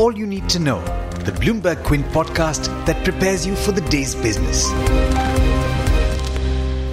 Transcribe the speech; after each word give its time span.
all 0.00 0.16
you 0.16 0.26
need 0.26 0.48
to 0.48 0.58
know. 0.58 0.80
The 1.26 1.32
Bloomberg 1.32 1.84
Quint 1.84 2.06
podcast 2.06 2.68
that 2.86 3.04
prepares 3.04 3.46
you 3.46 3.54
for 3.54 3.72
the 3.72 3.82
day's 3.82 4.14
business. 4.14 4.66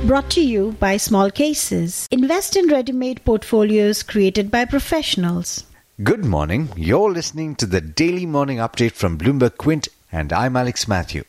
Brought 0.05 0.29
to 0.31 0.41
you 0.41 0.73
by 0.81 0.97
Small 0.97 1.31
Cases. 1.31 2.09
Invest 2.11 2.57
in 2.57 2.67
ready 2.67 2.91
made 2.91 3.23
portfolios 3.23 4.03
created 4.03 4.51
by 4.51 4.65
professionals. 4.65 5.63
Good 6.03 6.25
morning. 6.25 6.67
You're 6.75 7.13
listening 7.13 7.55
to 7.55 7.65
the 7.65 7.79
daily 7.79 8.25
morning 8.25 8.57
update 8.57 8.91
from 8.91 9.17
Bloomberg 9.17 9.55
Quint, 9.57 9.87
and 10.11 10.33
I'm 10.33 10.57
Alex 10.57 10.85
Matthew. 10.85 11.23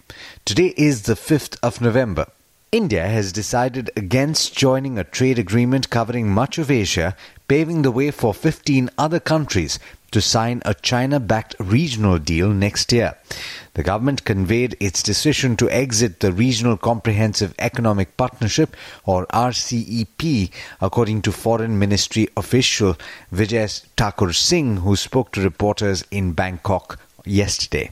Today 0.45 0.75
is 0.77 1.03
the 1.03 1.15
5th 1.15 1.59
of 1.63 1.81
November. 1.81 2.27
India 2.71 3.07
has 3.07 3.33
decided 3.33 3.91
against 3.97 4.55
joining 4.55 4.99
a 4.99 5.05
trade 5.05 5.39
agreement 5.39 5.89
covering 5.89 6.29
much 6.29 6.59
of 6.59 6.71
Asia, 6.71 7.17
paving 7.47 7.81
the 7.81 7.91
way 7.91 8.11
for 8.11 8.35
15 8.35 8.91
other 8.99 9.19
countries 9.19 9.79
to 10.11 10.21
sign 10.21 10.63
a 10.65 10.75
China 10.75 11.21
backed 11.21 11.55
regional 11.59 12.19
deal 12.19 12.51
next 12.51 12.93
year. 12.93 13.17
The 13.75 13.83
government 13.83 14.25
conveyed 14.25 14.77
its 14.81 15.03
decision 15.03 15.57
to 15.57 15.71
exit 15.71 16.21
the 16.21 16.33
Regional 16.33 16.77
Comprehensive 16.77 17.55
Economic 17.59 18.17
Partnership 18.17 18.77
or 19.05 19.27
RCEP, 19.27 20.51
according 20.81 21.23
to 21.23 21.33
Foreign 21.33 21.79
Ministry 21.79 22.29
official 22.37 22.97
Vijay 23.33 23.85
Thakur 23.97 24.33
Singh, 24.33 24.79
who 24.79 24.97
spoke 24.97 25.33
to 25.33 25.41
reporters 25.41 26.05
in 26.11 26.33
Bangkok 26.33 26.99
yesterday. 27.25 27.91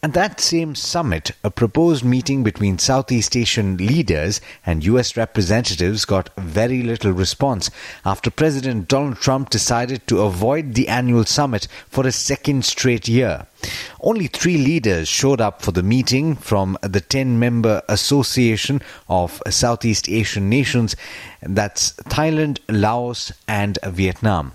At 0.00 0.12
that 0.12 0.40
same 0.40 0.76
summit, 0.76 1.32
a 1.42 1.50
proposed 1.50 2.04
meeting 2.04 2.44
between 2.44 2.78
Southeast 2.78 3.36
Asian 3.36 3.76
leaders 3.78 4.40
and 4.64 4.84
US 4.84 5.16
representatives 5.16 6.04
got 6.04 6.30
very 6.36 6.84
little 6.84 7.10
response 7.10 7.68
after 8.04 8.30
President 8.30 8.86
Donald 8.86 9.16
Trump 9.16 9.50
decided 9.50 10.06
to 10.06 10.20
avoid 10.20 10.74
the 10.74 10.86
annual 10.86 11.24
summit 11.24 11.66
for 11.88 12.06
a 12.06 12.12
second 12.12 12.64
straight 12.64 13.08
year. 13.08 13.48
Only 14.00 14.28
three 14.28 14.56
leaders 14.56 15.08
showed 15.08 15.40
up 15.40 15.62
for 15.62 15.72
the 15.72 15.82
meeting 15.82 16.36
from 16.36 16.78
the 16.80 17.00
10 17.00 17.36
member 17.36 17.82
Association 17.88 18.80
of 19.08 19.42
Southeast 19.50 20.08
Asian 20.08 20.48
Nations 20.48 20.94
that's 21.42 21.94
Thailand, 22.04 22.60
Laos, 22.68 23.32
and 23.48 23.80
Vietnam. 23.84 24.52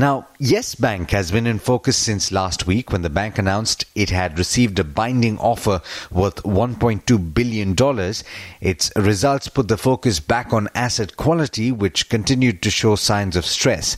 Now, 0.00 0.28
Yes 0.38 0.76
Bank 0.76 1.10
has 1.10 1.32
been 1.32 1.48
in 1.48 1.58
focus 1.58 1.96
since 1.96 2.30
last 2.30 2.68
week 2.68 2.92
when 2.92 3.02
the 3.02 3.10
bank 3.10 3.36
announced 3.36 3.84
it 3.96 4.10
had 4.10 4.38
received 4.38 4.78
a 4.78 4.84
binding 4.84 5.36
offer 5.38 5.82
worth 6.12 6.36
$1.2 6.44 7.34
billion. 7.34 7.74
Its 8.60 8.92
results 8.94 9.48
put 9.48 9.66
the 9.66 9.76
focus 9.76 10.20
back 10.20 10.52
on 10.52 10.68
asset 10.72 11.16
quality, 11.16 11.72
which 11.72 12.08
continued 12.08 12.62
to 12.62 12.70
show 12.70 12.94
signs 12.94 13.34
of 13.34 13.44
stress. 13.44 13.96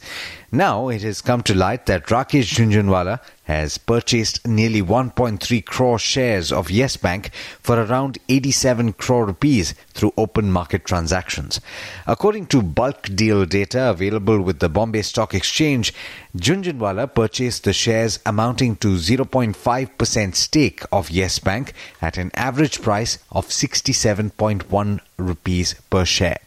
Now 0.53 0.89
it 0.89 1.03
has 1.03 1.20
come 1.20 1.45
to 1.45 1.55
light 1.55 1.87
that 1.87 2.06
Rakesh 2.06 2.55
Jhunjhunwala 2.55 3.20
has 3.45 3.79
purchased 3.79 4.45
nearly 4.45 4.83
1.3 4.83 5.65
crore 5.65 5.98
shares 6.01 6.51
of 6.51 6.73
Yes 6.73 6.97
Bank 6.97 7.31
for 7.62 7.81
around 7.81 8.19
87 8.29 8.95
crore 8.95 9.27
rupees 9.27 9.75
through 9.95 10.12
open 10.17 10.51
market 10.51 10.84
transactions. 10.84 11.61
According 12.05 12.47
to 12.47 12.62
bulk 12.62 13.15
deal 13.15 13.47
data 13.47 13.91
available 13.91 14.41
with 14.41 14.59
the 14.59 14.69
Bombay 14.69 15.03
Stock 15.03 15.34
Exchange, 15.34 15.95
Jhunjhunwala 16.37 17.15
purchased 17.15 17.62
the 17.62 17.73
shares 17.73 18.19
amounting 18.27 18.75
to 18.77 18.97
0.5% 18.97 20.34
stake 20.34 20.83
of 20.91 21.11
Yes 21.11 21.39
Bank 21.39 21.75
at 22.03 22.19
an 22.19 22.33
average 22.34 22.83
price 22.83 23.19
of 23.31 23.47
67.1 23.47 24.98
rupees 25.17 25.75
per 25.91 26.05
share. 26.05 26.41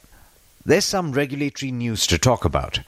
There's 0.66 0.84
some 0.84 1.14
regulatory 1.14 1.72
news 1.72 2.06
to 2.08 2.18
talk 2.18 2.44
about. 2.44 2.80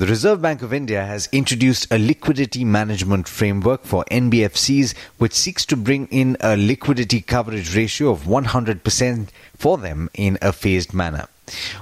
The 0.00 0.06
Reserve 0.06 0.40
Bank 0.40 0.62
of 0.62 0.72
India 0.72 1.04
has 1.04 1.28
introduced 1.30 1.86
a 1.92 1.98
liquidity 1.98 2.64
management 2.64 3.28
framework 3.28 3.84
for 3.84 4.02
NBFCs 4.10 4.94
which 5.18 5.34
seeks 5.34 5.66
to 5.66 5.76
bring 5.76 6.06
in 6.06 6.38
a 6.40 6.56
liquidity 6.56 7.20
coverage 7.20 7.76
ratio 7.76 8.08
of 8.08 8.22
100% 8.22 9.28
for 9.58 9.76
them 9.76 10.08
in 10.14 10.38
a 10.40 10.54
phased 10.54 10.94
manner. 10.94 11.28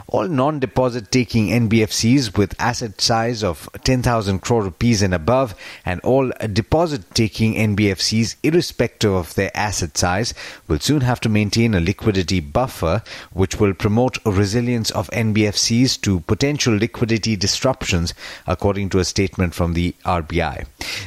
All 0.06 0.29
non-deposit 0.29 1.11
taking 1.11 1.49
NBFCs 1.49 2.37
with 2.37 2.55
asset 2.59 3.01
size 3.01 3.43
of 3.43 3.69
10,000 3.84 4.41
crore 4.41 4.62
rupees 4.62 5.03
and 5.03 5.15
above 5.15 5.55
and 5.84 6.01
all 6.01 6.31
deposit 6.53 7.15
taking 7.15 7.55
NBFCs 7.55 8.37
irrespective 8.43 9.12
of 9.12 9.34
their 9.34 9.51
asset 9.57 9.97
size 9.97 10.34
will 10.67 10.78
soon 10.78 11.03
have 11.03 11.21
to 11.21 11.28
maintain 11.28 11.75
a 11.75 11.81
liquidity 11.81 12.41
buffer 12.41 13.03
which 13.33 13.61
will 13.61 13.75
promote 13.75 14.19
resilience 14.25 14.91
of 14.91 15.11
NBFCs 15.11 16.01
to 16.03 16.21
potential 16.21 16.77
liquidity 16.77 17.37
disruptions 17.37 18.15
according 18.47 18.89
to 18.91 18.99
a 18.99 19.05
statement 19.05 19.55
from 19.55 19.75
the 19.75 19.95
RBI. 20.05 20.67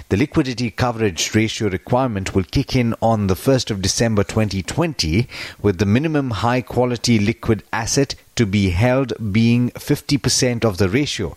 The 0.10 0.18
liquidity 0.18 0.72
coverage 0.72 1.34
ratio 1.34 1.70
requirement 1.70 2.36
will 2.36 2.44
kick 2.44 2.76
in 2.76 2.96
on 3.02 3.28
the 3.28 3.36
1st 3.36 3.72
of 3.72 3.82
December 3.82 4.24
2020 4.24 5.28
with 5.62 5.78
the 5.78 5.86
minimum 5.86 6.32
high 6.32 6.62
quality 6.62 7.20
liquid 7.20 7.64
asset 7.72 8.16
to 8.36 8.46
be 8.46 8.70
held 8.70 9.14
being 9.32 9.72
50% 9.72 10.66
of 10.66 10.78
the 10.78 10.90
ratio. 10.90 11.36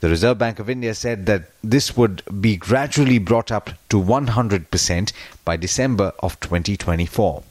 The 0.00 0.08
Reserve 0.08 0.38
Bank 0.38 0.58
of 0.58 0.70
India 0.70 0.94
said 0.94 1.26
that 1.26 1.50
this 1.62 1.96
would 1.96 2.22
be 2.40 2.56
gradually 2.56 3.18
brought 3.18 3.50
up 3.50 3.70
to 3.88 4.00
100% 4.00 5.12
by 5.44 5.56
December 5.56 6.12
of 6.20 6.38
2024. 6.40 7.42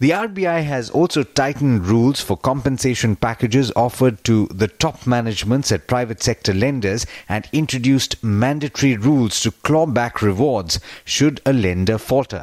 The 0.00 0.10
RBI 0.10 0.64
has 0.64 0.90
also 0.90 1.22
tightened 1.22 1.86
rules 1.86 2.20
for 2.20 2.36
compensation 2.36 3.14
packages 3.14 3.70
offered 3.76 4.22
to 4.24 4.46
the 4.48 4.68
top 4.68 5.06
managements 5.06 5.70
at 5.70 5.86
private 5.86 6.22
sector 6.22 6.52
lenders 6.52 7.06
and 7.28 7.48
introduced 7.52 8.22
mandatory 8.22 8.96
rules 8.96 9.40
to 9.40 9.52
claw 9.52 9.86
back 9.86 10.20
rewards 10.20 10.80
should 11.04 11.40
a 11.46 11.52
lender 11.52 11.96
falter. 11.96 12.42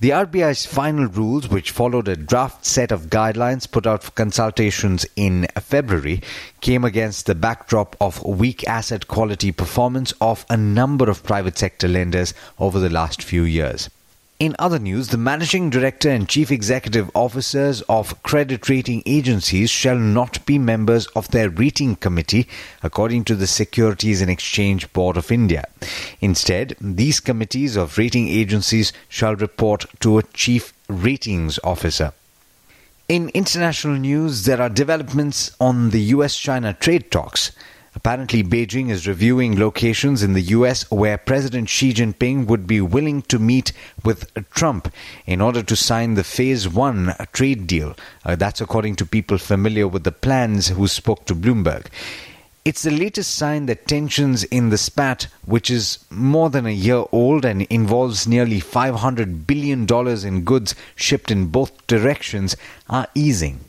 The 0.00 0.10
RBI's 0.10 0.64
final 0.64 1.04
rules, 1.08 1.50
which 1.50 1.72
followed 1.72 2.08
a 2.08 2.16
draft 2.16 2.64
set 2.64 2.90
of 2.90 3.10
guidelines 3.10 3.70
put 3.70 3.86
out 3.86 4.02
for 4.02 4.12
consultations 4.12 5.04
in 5.14 5.46
February, 5.60 6.22
came 6.62 6.86
against 6.86 7.26
the 7.26 7.34
backdrop 7.34 7.96
of 8.00 8.24
weak 8.24 8.66
asset 8.66 9.08
quality 9.08 9.52
performance 9.52 10.14
of 10.18 10.46
a 10.48 10.56
number 10.56 11.10
of 11.10 11.22
private 11.22 11.58
sector 11.58 11.86
lenders 11.86 12.32
over 12.58 12.78
the 12.78 12.88
last 12.88 13.22
few 13.22 13.42
years. 13.42 13.90
In 14.40 14.56
other 14.58 14.78
news, 14.78 15.08
the 15.08 15.18
managing 15.18 15.68
director 15.68 16.08
and 16.08 16.26
chief 16.26 16.50
executive 16.50 17.10
officers 17.14 17.82
of 17.90 18.22
credit 18.22 18.70
rating 18.70 19.02
agencies 19.04 19.68
shall 19.68 19.98
not 19.98 20.46
be 20.46 20.56
members 20.58 21.06
of 21.08 21.30
their 21.30 21.50
rating 21.50 21.94
committee, 21.96 22.48
according 22.82 23.24
to 23.24 23.34
the 23.34 23.46
Securities 23.46 24.22
and 24.22 24.30
Exchange 24.30 24.90
Board 24.94 25.18
of 25.18 25.30
India. 25.30 25.66
Instead, 26.22 26.74
these 26.80 27.20
committees 27.20 27.76
of 27.76 27.98
rating 27.98 28.28
agencies 28.28 28.94
shall 29.10 29.36
report 29.36 29.84
to 30.00 30.16
a 30.16 30.22
chief 30.22 30.72
ratings 30.88 31.58
officer. 31.62 32.14
In 33.10 33.28
international 33.34 33.96
news, 33.96 34.46
there 34.46 34.62
are 34.62 34.70
developments 34.70 35.54
on 35.60 35.90
the 35.90 36.00
US 36.16 36.34
China 36.34 36.72
trade 36.72 37.10
talks. 37.10 37.52
Apparently, 37.92 38.44
Beijing 38.44 38.88
is 38.88 39.08
reviewing 39.08 39.58
locations 39.58 40.22
in 40.22 40.32
the 40.32 40.54
US 40.58 40.88
where 40.92 41.18
President 41.18 41.68
Xi 41.68 41.92
Jinping 41.92 42.46
would 42.46 42.66
be 42.66 42.80
willing 42.80 43.22
to 43.22 43.38
meet 43.40 43.72
with 44.04 44.32
Trump 44.50 44.92
in 45.26 45.40
order 45.40 45.62
to 45.64 45.74
sign 45.74 46.14
the 46.14 46.22
Phase 46.22 46.68
1 46.68 47.16
trade 47.32 47.66
deal. 47.66 47.96
Uh, 48.24 48.36
that's 48.36 48.60
according 48.60 48.94
to 48.96 49.04
people 49.04 49.38
familiar 49.38 49.88
with 49.88 50.04
the 50.04 50.12
plans 50.12 50.68
who 50.68 50.86
spoke 50.86 51.24
to 51.26 51.34
Bloomberg. 51.34 51.86
It's 52.64 52.82
the 52.82 52.92
latest 52.92 53.34
sign 53.34 53.66
that 53.66 53.88
tensions 53.88 54.44
in 54.44 54.68
the 54.68 54.78
spat, 54.78 55.26
which 55.44 55.68
is 55.70 55.98
more 56.10 56.50
than 56.50 56.66
a 56.66 56.70
year 56.70 57.04
old 57.10 57.44
and 57.44 57.62
involves 57.62 58.28
nearly 58.28 58.60
$500 58.60 59.46
billion 59.46 59.86
in 60.26 60.44
goods 60.44 60.74
shipped 60.94 61.30
in 61.30 61.46
both 61.46 61.86
directions, 61.88 62.56
are 62.88 63.08
easing. 63.16 63.60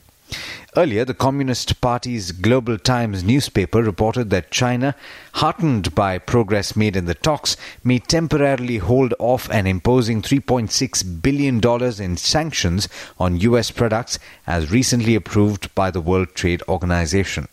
Earlier, 0.77 1.03
the 1.03 1.13
Communist 1.13 1.81
Party's 1.81 2.31
Global 2.31 2.77
Times 2.77 3.25
newspaper 3.25 3.83
reported 3.83 4.29
that 4.29 4.51
China, 4.51 4.95
heartened 5.33 5.93
by 5.93 6.17
progress 6.17 6.77
made 6.77 6.95
in 6.95 7.05
the 7.05 7.13
talks, 7.13 7.57
may 7.83 7.99
temporarily 7.99 8.77
hold 8.77 9.13
off 9.19 9.49
an 9.49 9.67
imposing 9.67 10.21
$3.6 10.21 11.21
billion 11.21 11.59
in 12.01 12.15
sanctions 12.15 12.87
on 13.19 13.41
U.S. 13.41 13.69
products 13.69 14.17
as 14.47 14.71
recently 14.71 15.13
approved 15.13 15.75
by 15.75 15.91
the 15.91 15.99
World 15.99 16.35
Trade 16.35 16.61
Organization. 16.69 17.49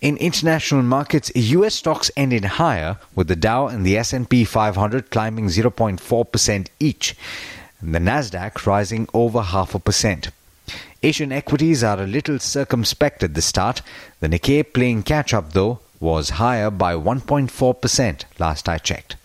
In 0.00 0.16
international 0.16 0.82
markets, 0.82 1.30
US 1.34 1.74
stocks 1.74 2.10
ended 2.16 2.44
higher 2.44 2.96
with 3.14 3.28
the 3.28 3.36
Dow 3.36 3.68
and 3.68 3.84
the 3.84 3.98
S&P 3.98 4.44
500 4.44 5.10
climbing 5.10 5.46
0.4% 5.46 6.68
each, 6.80 7.14
and 7.80 7.94
the 7.94 7.98
Nasdaq 7.98 8.66
rising 8.66 9.06
over 9.12 9.42
half 9.42 9.74
a 9.74 9.78
percent. 9.78 10.30
Asian 11.04 11.32
equities 11.32 11.82
are 11.82 12.00
a 12.00 12.06
little 12.06 12.38
circumspect 12.38 13.24
at 13.24 13.34
the 13.34 13.42
start. 13.42 13.82
The 14.20 14.28
Nikkei 14.28 14.72
playing 14.72 15.02
catch 15.02 15.34
up, 15.34 15.52
though, 15.52 15.80
was 15.98 16.30
higher 16.30 16.70
by 16.70 16.94
1.4% 16.94 18.24
last 18.38 18.68
I 18.68 18.78
checked. 18.78 19.16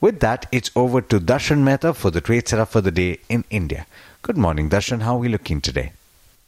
With 0.00 0.20
that, 0.20 0.46
it's 0.50 0.70
over 0.74 1.02
to 1.02 1.20
Darshan 1.20 1.58
Mehta 1.58 1.92
for 1.92 2.10
the 2.10 2.22
trade 2.22 2.48
setup 2.48 2.70
for 2.70 2.80
the 2.80 2.90
day 2.90 3.18
in 3.28 3.44
India. 3.50 3.86
Good 4.22 4.38
morning, 4.38 4.70
Darshan. 4.70 5.02
How 5.02 5.16
are 5.16 5.20
we 5.20 5.28
looking 5.28 5.60
today? 5.60 5.92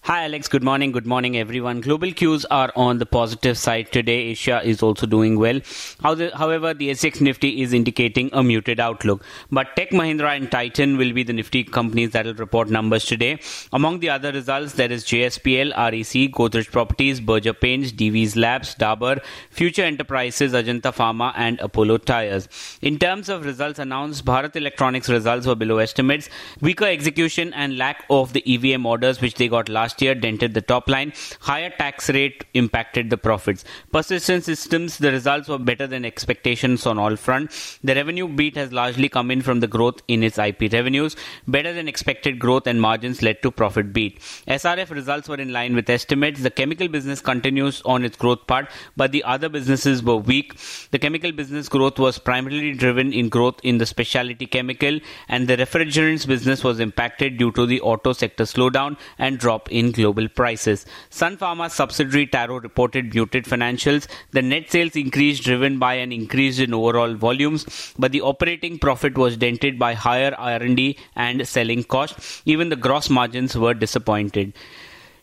Hi, 0.03 0.25
Alex. 0.25 0.49
Good 0.49 0.63
morning. 0.63 0.93
Good 0.93 1.07
morning, 1.07 1.37
everyone. 1.37 1.83
Global 1.83 2.13
cues 2.13 2.47
are 2.47 2.73
on 2.75 2.97
the 2.97 3.05
positive 3.05 3.59
side 3.59 3.93
today. 3.93 4.29
Asia 4.29 4.63
is 4.65 4.83
also 4.83 5.05
doing 5.05 5.39
well. 5.39 5.61
However, 6.03 6.73
the 6.73 6.89
SGX 6.93 7.21
Nifty 7.21 7.61
is 7.61 7.75
indicating 7.75 8.31
a 8.33 8.43
muted 8.43 8.81
outlook. 8.81 9.23
But 9.51 9.77
Tech 9.77 9.91
Mahindra 9.91 10.35
and 10.35 10.51
Titan 10.51 10.97
will 10.97 11.13
be 11.13 11.25
the 11.25 11.35
Nifty 11.35 11.63
companies 11.63 12.13
that 12.13 12.25
will 12.25 12.33
report 12.33 12.71
numbers 12.71 13.05
today. 13.05 13.39
Among 13.71 13.99
the 14.01 14.09
other 14.09 14.33
results, 14.33 14.73
there 14.75 14.91
is 14.91 15.05
JSPL, 15.05 15.77
REC, 15.77 16.33
Godrej 16.33 16.73
Properties, 16.73 17.21
Berger 17.21 17.53
Paints, 17.53 17.93
Divi's 17.93 18.35
Labs, 18.35 18.75
Dabur, 18.77 19.23
Future 19.51 19.83
Enterprises, 19.85 20.55
Ajanta 20.55 20.91
Pharma, 20.91 21.35
and 21.37 21.61
Apollo 21.61 21.99
Tyres. 21.99 22.49
In 22.81 22.99
terms 22.99 23.29
of 23.29 23.45
results 23.45 23.79
announced, 23.79 24.25
Bharat 24.25 24.57
Electronics 24.57 25.11
results 25.11 25.47
were 25.47 25.55
below 25.55 25.77
estimates. 25.77 26.31
Weaker 26.63 26.87
execution 26.87 27.53
and 27.53 27.77
lack 27.77 28.07
of 28.09 28.33
the 28.33 28.43
EVM 28.47 28.87
orders 28.87 29.21
which 29.21 29.35
they 29.35 29.49
got 29.49 29.69
last 29.69 29.88
last 29.89 30.03
year 30.03 30.15
dented 30.15 30.53
the 30.53 30.61
top 30.61 30.89
line. 30.89 31.13
Higher 31.41 31.71
tax 31.71 32.11
rate 32.11 32.45
impacted 32.53 33.09
the 33.09 33.17
profits. 33.17 33.65
Persistent 33.91 34.45
Systems, 34.45 34.99
the 34.99 35.11
results 35.11 35.49
were 35.49 35.59
better 35.59 35.87
than 35.87 36.05
expectations 36.05 36.85
on 36.85 36.99
all 36.99 37.17
fronts. 37.17 37.79
The 37.83 37.95
revenue 37.95 38.29
beat 38.29 38.57
has 38.57 38.71
largely 38.71 39.09
come 39.09 39.31
in 39.31 39.41
from 39.41 39.61
the 39.61 39.67
growth 39.67 40.03
in 40.07 40.23
its 40.23 40.39
IP 40.39 40.73
revenues. 40.73 41.17
Better 41.47 41.73
than 41.73 41.89
expected 41.89 42.39
growth 42.39 42.67
and 42.67 42.83
margins 42.83 43.23
led 43.23 43.41
to 43.43 43.51
profit 43.51 43.95
beat. 43.95 44.21
SRF 44.47 44.91
results 44.91 45.29
were 45.29 45.41
in 45.47 45.53
line 45.55 45.75
with 45.75 45.89
estimates. 45.89 46.43
The 46.43 46.51
chemical 46.51 46.89
business 46.89 47.23
continues 47.23 47.81
on 47.87 48.05
its 48.05 48.17
growth 48.17 48.47
path, 48.47 48.69
but 48.95 49.13
the 49.13 49.25
other 49.25 49.49
businesses 49.49 50.03
were 50.03 50.17
weak. 50.17 50.55
The 50.91 50.99
chemical 50.99 51.33
business 51.33 51.69
growth 51.71 51.99
was 51.99 52.19
primarily 52.19 52.75
driven 52.75 53.15
in 53.15 53.31
growth 53.31 53.59
in 53.63 53.79
the 53.79 53.87
specialty 53.87 54.47
chemical, 54.47 55.01
and 55.29 55.49
the 55.49 55.57
refrigerants 55.57 56.27
business 56.27 56.63
was 56.63 56.79
impacted 56.79 57.39
due 57.39 57.53
to 57.53 57.65
the 57.65 57.81
auto 57.81 58.13
sector 58.13 58.45
slowdown 58.45 58.99
and 59.19 59.39
drop 59.39 59.73
in 59.73 59.78
global 59.93 60.29
prices. 60.29 60.85
Sun 61.11 61.37
Pharma 61.37 61.71
subsidiary 61.71 62.27
Taro 62.27 62.61
reported 62.61 63.15
muted 63.15 63.45
financials. 63.45 64.07
The 64.33 64.43
net 64.43 64.71
sales 64.71 64.97
increased 64.97 65.45
driven 65.45 65.79
by 65.79 65.95
an 65.95 66.13
increase 66.13 66.59
in 66.59 66.75
overall 66.75 67.15
volumes, 67.15 67.95
but 67.99 68.13
the 68.13 68.21
operating 68.21 68.79
profit 68.79 69.17
was 69.17 69.37
dented 69.37 69.79
by 69.79 69.95
higher 69.95 70.35
R&D 70.37 70.99
and 71.17 71.47
selling 71.47 71.85
costs. 71.85 72.43
Even 72.45 72.69
the 72.69 72.77
gross 72.77 73.09
margins 73.09 73.57
were 73.57 73.75
disappointed. 73.75 74.53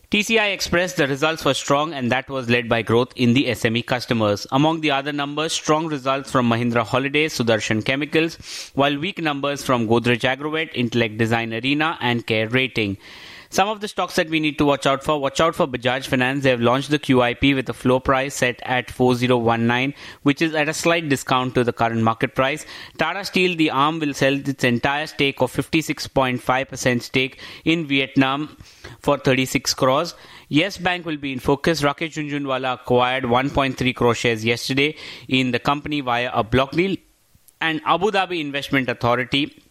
TCI 0.08 0.54
Express, 0.54 0.92
the 0.92 1.08
results 1.08 1.44
were 1.44 1.52
strong 1.52 1.92
and 1.92 2.12
that 2.12 2.28
was 2.30 2.48
led 2.48 2.68
by 2.68 2.80
growth 2.80 3.12
in 3.16 3.34
the 3.34 3.46
SME 3.46 3.84
customers. 3.84 4.46
Among 4.52 4.80
the 4.80 4.92
other 4.92 5.12
numbers, 5.12 5.52
strong 5.52 5.88
results 5.88 6.30
from 6.30 6.48
Mahindra 6.48 6.84
Holidays, 6.84 7.36
Sudarshan 7.36 7.84
Chemicals, 7.84 8.70
while 8.74 8.96
weak 8.96 9.18
numbers 9.18 9.64
from 9.64 9.88
Godrej 9.88 10.20
Agrovet, 10.20 10.70
Intellect 10.74 11.18
Design 11.18 11.52
Arena 11.52 11.98
and 12.00 12.24
Care 12.24 12.48
Rating. 12.48 12.96
Some 13.50 13.68
of 13.68 13.80
the 13.80 13.88
stocks 13.88 14.16
that 14.16 14.28
we 14.28 14.40
need 14.40 14.58
to 14.58 14.64
watch 14.64 14.86
out 14.86 15.04
for. 15.04 15.20
Watch 15.20 15.40
out 15.40 15.54
for 15.54 15.66
Bajaj 15.66 16.06
Finance. 16.06 16.42
They 16.42 16.50
have 16.50 16.60
launched 16.60 16.90
the 16.90 16.98
QIP 16.98 17.54
with 17.54 17.68
a 17.68 17.72
floor 17.72 18.00
price 18.00 18.34
set 18.34 18.60
at 18.64 18.90
4019, 18.90 19.94
which 20.22 20.42
is 20.42 20.54
at 20.54 20.68
a 20.68 20.74
slight 20.74 21.08
discount 21.08 21.54
to 21.54 21.64
the 21.64 21.72
current 21.72 22.02
market 22.02 22.34
price. 22.34 22.66
Tata 22.98 23.24
Steel, 23.24 23.56
the 23.56 23.70
arm, 23.70 24.00
will 24.00 24.14
sell 24.14 24.34
its 24.34 24.64
entire 24.64 25.06
stake 25.06 25.40
of 25.40 25.52
56.5% 25.52 27.02
stake 27.02 27.40
in 27.64 27.86
Vietnam 27.86 28.56
for 29.00 29.18
36 29.18 29.74
crores. 29.74 30.14
Yes 30.48 30.78
Bank 30.78 31.06
will 31.06 31.16
be 31.16 31.32
in 31.32 31.38
focus. 31.38 31.82
Rakesh 31.82 32.14
Jhunjhunwala 32.14 32.74
acquired 32.74 33.24
1.3 33.24 33.94
crore 33.94 34.14
shares 34.14 34.44
yesterday 34.44 34.96
in 35.28 35.50
the 35.50 35.58
company 35.58 36.00
via 36.00 36.30
a 36.32 36.44
block 36.44 36.72
deal. 36.72 36.96
And 37.60 37.80
Abu 37.84 38.10
Dhabi 38.10 38.40
Investment 38.40 38.88
Authority 38.88 39.62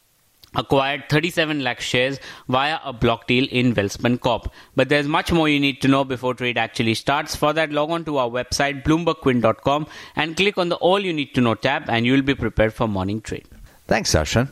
acquired 0.56 1.04
37 1.10 1.63
lakh 1.63 1.80
shares 1.80 2.19
via 2.48 2.80
a 2.84 2.94
block 2.94 3.28
deal 3.28 3.48
in 3.52 3.74
Welspun 3.74 4.19
Corp. 4.19 4.52
But 4.75 4.90
there's 4.90 5.07
much 5.07 5.31
more 5.31 5.50
you 5.50 5.60
need 5.60 5.81
to 5.81 5.88
know 5.88 6.04
before 6.04 6.34
trade 6.34 6.57
actually 6.57 6.96
starts. 6.96 7.36
For 7.36 7.54
that, 7.54 7.72
log 7.72 7.92
on 7.92 8.06
to 8.06 8.18
our 8.18 8.30
website, 8.30 8.84
bloombergquint.com, 8.84 9.88
and 10.16 10.36
click 10.36 10.57
on 10.57 10.69
the 10.69 10.75
All 10.75 11.00
You 11.00 11.13
Need 11.13 11.34
to 11.36 11.42
Know 11.42 11.56
tab, 11.56 11.90
and 11.90 12.06
you'll 12.06 12.22
be 12.22 12.36
prepared 12.36 12.74
for 12.74 12.88
morning 12.88 13.22
trade. 13.22 13.48
Thanks, 13.88 14.13
Darshan. 14.13 14.50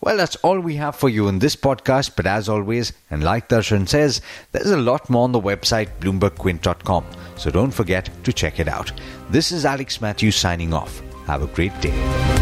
Well, 0.00 0.16
that's 0.16 0.34
all 0.36 0.58
we 0.58 0.74
have 0.76 0.96
for 0.96 1.08
you 1.08 1.28
in 1.28 1.38
this 1.38 1.54
podcast, 1.54 2.16
but 2.16 2.26
as 2.26 2.48
always, 2.48 2.92
and 3.08 3.22
like 3.22 3.48
Darshan 3.48 3.88
says, 3.88 4.20
there's 4.50 4.70
a 4.70 4.76
lot 4.76 5.08
more 5.08 5.22
on 5.22 5.30
the 5.30 5.40
website, 5.40 5.90
bloombergquint.com, 6.00 7.06
so 7.36 7.52
don't 7.52 7.70
forget 7.70 8.10
to 8.24 8.32
check 8.32 8.58
it 8.58 8.66
out. 8.66 8.90
This 9.30 9.52
is 9.52 9.64
Alex 9.64 10.00
Matthews 10.00 10.34
signing 10.34 10.74
off. 10.74 11.00
Have 11.26 11.42
a 11.42 11.46
great 11.46 11.80
day. 11.80 12.41